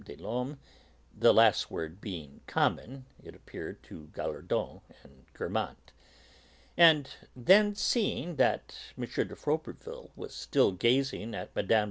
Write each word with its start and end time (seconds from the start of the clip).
des 0.03 0.15
Laumes 0.17 0.57
(the 1.15 1.31
last 1.31 1.69
word 1.69 2.01
being 2.01 2.41
common, 2.47 3.05
it 3.23 3.35
appeared, 3.35 3.83
to 3.83 4.07
Gallardon 4.15 4.81
and 5.03 5.31
Guermantes). 5.33 5.93
And 6.75 7.07
then, 7.35 7.75
seeing 7.75 8.37
that 8.37 8.75
M. 8.97 9.03
de 9.03 9.35
Froberville 9.35 10.09
was 10.15 10.33
still 10.33 10.71
gazing 10.71 11.35
at 11.35 11.55
Mme. 11.55 11.73